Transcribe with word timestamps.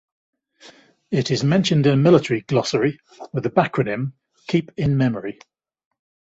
It 1.11 1.29
is 1.29 1.43
mentioned 1.43 1.85
in 1.85 1.93
a 1.93 1.95
military 1.95 2.41
glossary 2.41 2.97
with 3.33 3.43
the 3.43 3.51
backronym 3.51 4.13
"Keep 4.47 4.71
In 4.75 4.97
Memory". 4.97 5.37